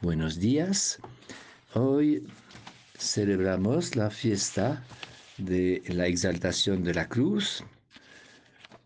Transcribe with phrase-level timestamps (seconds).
[0.00, 1.00] Buenos días.
[1.74, 2.24] Hoy
[2.96, 4.84] celebramos la fiesta
[5.38, 7.64] de la exaltación de la cruz.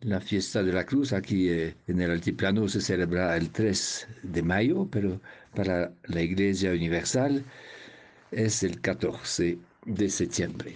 [0.01, 4.43] La fiesta de la cruz aquí eh, en el altiplano se celebra el 3 de
[4.43, 5.21] mayo, pero
[5.55, 7.45] para la Iglesia Universal
[8.31, 10.73] es el 14 de septiembre.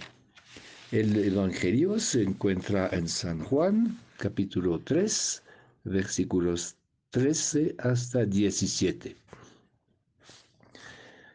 [0.91, 5.41] El Evangelio se encuentra en San Juan, capítulo 3,
[5.83, 6.75] versículos
[7.09, 9.15] 13 hasta 17.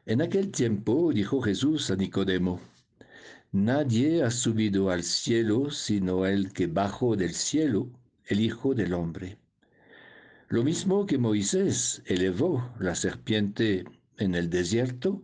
[0.04, 2.60] En aquel tiempo dijo Jesús a Nicodemo,
[3.52, 7.88] Nadie ha subido al cielo sino el que bajó del cielo,
[8.26, 9.38] el Hijo del Hombre.
[10.48, 13.84] Lo mismo que Moisés elevó la serpiente
[14.16, 15.22] en el desierto,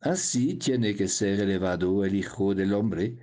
[0.00, 3.18] así tiene que ser elevado el Hijo del Hombre,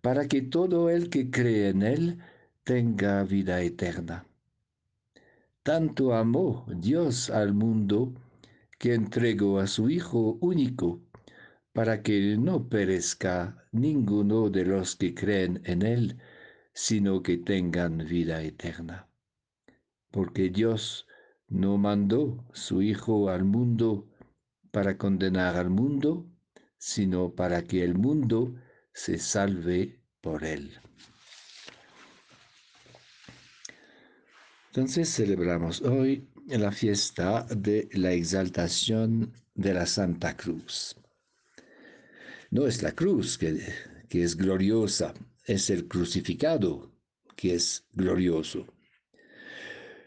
[0.00, 2.18] para que todo el que cree en él
[2.62, 4.26] tenga vida eterna.
[5.64, 8.14] Tanto amó Dios al mundo,
[8.78, 11.02] que entregó a su Hijo único,
[11.72, 16.18] para que no perezca ninguno de los que creen en Él,
[16.72, 19.08] sino que tengan vida eterna.
[20.10, 21.06] Porque Dios
[21.48, 24.08] no mandó su Hijo al mundo
[24.70, 26.26] para condenar al mundo,
[26.78, 28.54] sino para que el mundo
[28.92, 30.78] se salve por Él.
[34.68, 40.96] Entonces celebramos hoy la fiesta de la exaltación de la Santa Cruz.
[42.50, 43.60] No es la cruz que,
[44.08, 45.12] que es gloriosa,
[45.44, 46.92] es el crucificado
[47.34, 48.64] que es glorioso.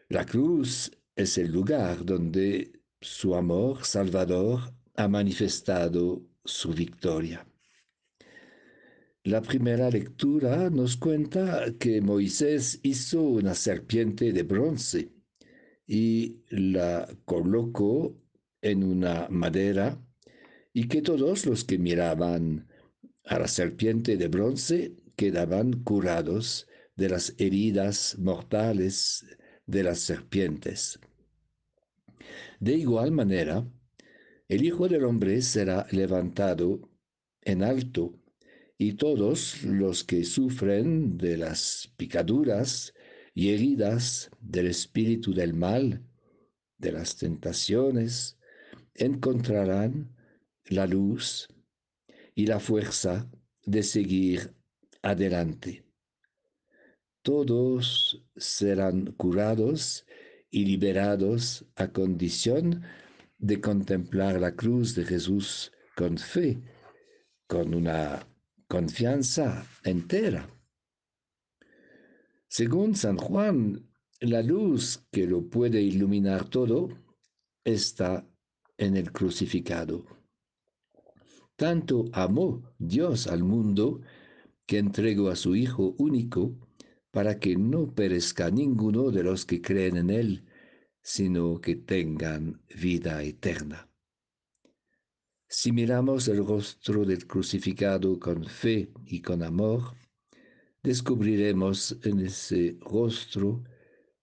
[0.08, 7.45] La cruz es el lugar donde su amor salvador ha manifestado su victoria.
[9.23, 15.19] La primera lectura nos cuenta que Moisés hizo una serpiente de bronce
[15.92, 18.16] y la colocó
[18.62, 20.00] en una madera
[20.72, 22.68] y que todos los que miraban
[23.26, 29.26] a la serpiente de bronce quedaban curados de las heridas mortales
[29.66, 31.00] de las serpientes.
[32.60, 33.67] De igual manera,
[34.48, 36.88] el Hijo del Hombre será levantado
[37.42, 38.14] en alto
[38.77, 42.94] y todos los que sufren de las picaduras
[43.39, 46.04] y heridas del espíritu del mal,
[46.77, 48.38] de las tentaciones,
[48.95, 50.14] encontrarán
[50.66, 51.48] la luz
[52.36, 53.32] y la fuerza
[53.66, 54.54] de seguir
[55.02, 55.86] adelante.
[57.22, 60.06] Todos serán curados
[60.52, 62.83] y liberados a condición
[63.38, 66.60] de contemplar la cruz de Jesús con fe,
[67.48, 68.27] con una
[68.67, 70.58] confianza entera.
[72.52, 73.87] Según San Juan,
[74.21, 76.89] la luz que lo puede iluminar todo
[77.64, 78.27] está
[78.76, 80.04] en el crucificado.
[81.55, 84.02] Tanto amó Dios al mundo
[84.65, 86.55] que entregó a su Hijo único
[87.11, 90.45] para que no perezca ninguno de los que creen en Él,
[91.04, 93.88] sino que tengan vida eterna.
[95.48, 99.93] Si miramos el rostro del crucificado con fe y con amor,
[100.84, 103.64] descubriremos en ese rostro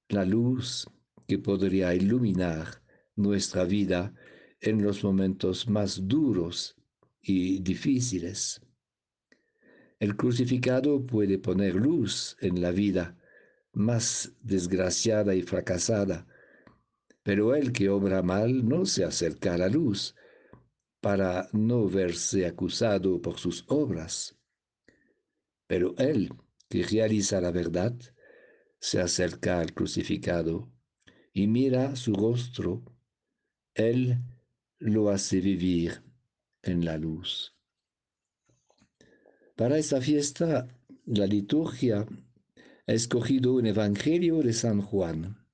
[0.08, 0.88] la luz
[1.26, 2.82] que podría iluminar
[3.14, 4.14] nuestra vida
[4.60, 6.76] en los momentos más duros
[7.20, 8.60] y difíciles.
[9.98, 13.18] El crucificado puede poner luz en la vida
[13.72, 16.26] más desgraciada y fracasada,
[17.22, 20.14] pero el que obra mal no se acerca a la luz
[21.00, 24.38] para no verse acusado por sus obras.
[25.66, 26.30] Pero él
[26.68, 27.94] que realiza la verdad,
[28.78, 30.70] se acerca al crucificado
[31.32, 32.84] y mira su rostro,
[33.74, 34.18] Él
[34.78, 36.02] lo hace vivir
[36.62, 37.54] en la luz.
[39.54, 40.68] Para esta fiesta,
[41.06, 42.06] la liturgia
[42.86, 45.46] ha escogido un evangelio de San Juan.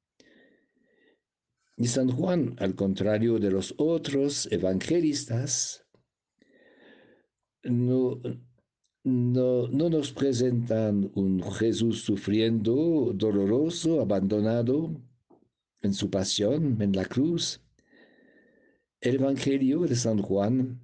[1.77, 5.87] Y San Juan, al contrario de los otros evangelistas,
[7.63, 8.21] no,
[9.05, 14.95] no, nos presentan un Jesús sufriendo, doloroso, abandonado
[15.81, 17.61] en su pasión, en la cruz.
[19.01, 20.81] El Evangelio de San Juan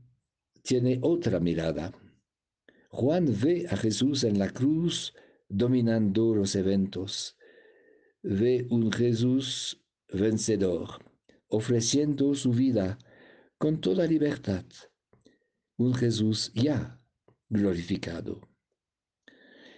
[0.62, 1.92] tiene otra mirada.
[2.90, 5.14] Juan ve a Jesús en la cruz
[5.48, 7.36] dominando los eventos.
[8.22, 9.80] Ve un Jesús
[10.12, 10.88] vencedor,
[11.46, 12.98] ofreciendo su vida
[13.58, 14.64] con toda libertad.
[15.76, 16.97] Un Jesús ya
[17.48, 18.40] glorificado.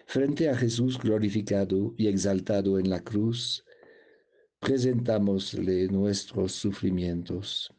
[0.06, 3.64] Frente a Jesús glorificado y exaltado en la cruz,
[4.58, 7.72] presentámosle nuestros sufrimientos.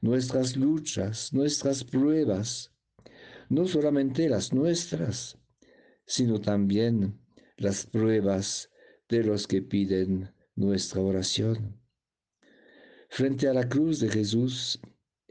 [0.00, 2.70] nuestras luchas, nuestras pruebas,
[3.48, 5.38] no solamente las nuestras,
[6.06, 7.18] sino también
[7.56, 8.70] las pruebas
[9.08, 11.80] de los que piden nuestra oración.
[13.08, 14.80] Frente a la cruz de Jesús,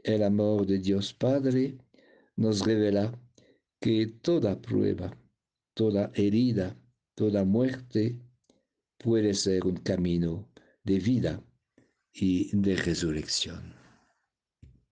[0.02, 1.78] el amor de Dios Padre
[2.34, 3.18] nos revela
[3.80, 5.16] que toda prueba,
[5.74, 6.76] toda herida,
[7.14, 8.20] toda muerte
[8.98, 10.48] puede ser un camino
[10.84, 11.42] de vida
[12.12, 13.85] y de resurrección.